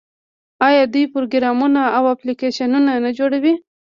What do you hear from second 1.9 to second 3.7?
او اپلیکیشنونه نه جوړوي؟